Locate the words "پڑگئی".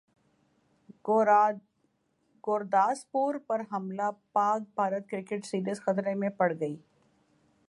6.37-6.75